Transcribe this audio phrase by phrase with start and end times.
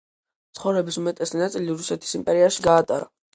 [0.59, 3.07] ცხოვრების უმეტესი ნაწილი რუსეთის იმპერიაში გაატარა.